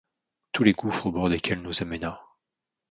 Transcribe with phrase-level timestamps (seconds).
[0.51, 2.23] Tous les gouffres au bord desquels nous amèna